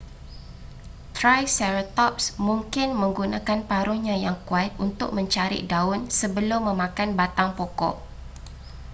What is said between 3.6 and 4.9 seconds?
paruhnya yang kuat